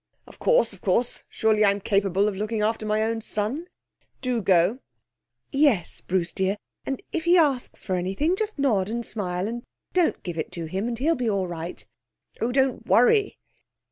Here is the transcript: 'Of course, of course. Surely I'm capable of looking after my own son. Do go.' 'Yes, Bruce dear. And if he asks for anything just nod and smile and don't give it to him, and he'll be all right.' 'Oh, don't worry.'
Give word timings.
'Of 0.25 0.39
course, 0.39 0.73
of 0.73 0.81
course. 0.81 1.23
Surely 1.29 1.63
I'm 1.63 1.79
capable 1.79 2.27
of 2.27 2.35
looking 2.35 2.63
after 2.63 2.87
my 2.87 3.03
own 3.03 3.21
son. 3.21 3.67
Do 4.19 4.41
go.' 4.41 4.79
'Yes, 5.51 6.01
Bruce 6.01 6.31
dear. 6.31 6.57
And 6.87 7.03
if 7.11 7.25
he 7.25 7.37
asks 7.37 7.85
for 7.85 7.95
anything 7.95 8.35
just 8.35 8.57
nod 8.57 8.89
and 8.89 9.05
smile 9.05 9.47
and 9.47 9.61
don't 9.93 10.23
give 10.23 10.39
it 10.39 10.51
to 10.53 10.65
him, 10.65 10.87
and 10.87 10.97
he'll 10.97 11.13
be 11.13 11.29
all 11.29 11.45
right.' 11.45 11.85
'Oh, 12.39 12.51
don't 12.51 12.83
worry.' 12.87 13.37